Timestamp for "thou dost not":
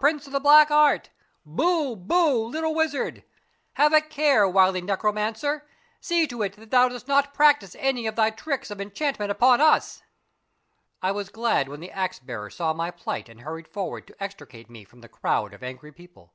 6.70-7.32